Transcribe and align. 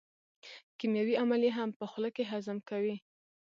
کیمیاوي 0.77 1.15
عملیې 1.23 1.51
هم 1.57 1.69
په 1.79 1.85
خوله 1.91 2.09
کې 2.15 2.23
هضم 2.31 2.57
کوي. 2.69 2.95